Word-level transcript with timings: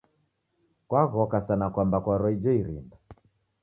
Kwaghoka 0.87 1.39
sana 1.47 1.65
kwamba 1.73 1.97
kwarwa 2.03 2.29
ijo 2.35 2.51
irinda 2.61 2.97